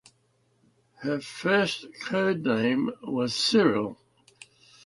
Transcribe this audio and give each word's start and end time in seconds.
Her 1.01 1.19
first 1.21 1.85
code 2.07 2.43
name 2.43 2.89
was 3.03 3.35
"Cyril". 3.35 3.99